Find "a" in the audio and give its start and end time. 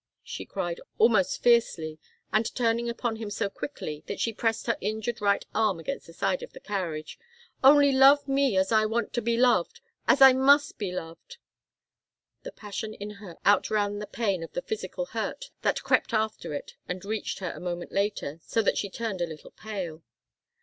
17.51-17.59, 19.21-19.27